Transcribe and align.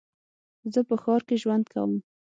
زه 0.73 0.79
په 0.87 0.95
ښار 1.01 1.21
کې 1.27 1.35
ژوند 1.41 1.65
کوم. 1.73 1.91